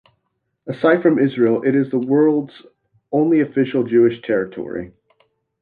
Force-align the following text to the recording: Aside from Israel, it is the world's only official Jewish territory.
Aside 0.65 1.03
from 1.03 1.19
Israel, 1.19 1.61
it 1.61 1.75
is 1.75 1.91
the 1.91 1.99
world's 1.99 2.63
only 3.11 3.39
official 3.41 3.83
Jewish 3.83 4.19
territory. 4.23 4.93